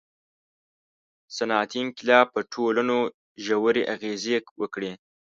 [1.35, 2.97] •صنعتي انقلاب په ټولنو
[3.45, 4.91] ژورې اغېزې وکړې.